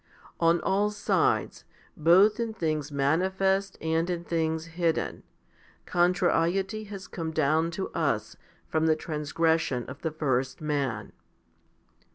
[0.39, 1.63] On all sides,
[1.95, 5.21] both in things manifest and in things hidden,
[5.85, 8.35] contrariety has come down to us
[8.67, 11.11] from the transgression of the first man.